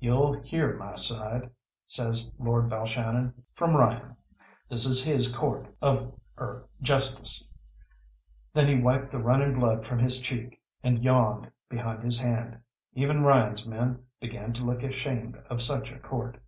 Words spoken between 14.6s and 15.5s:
look ashamed